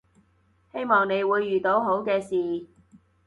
[0.73, 2.65] 希望你會遇到好嘅事